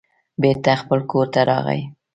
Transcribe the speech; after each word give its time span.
بېرته 0.41 0.71
خپل 0.81 0.99
کور 1.11 1.25
ته 1.33 1.41
راغی. 1.49 1.81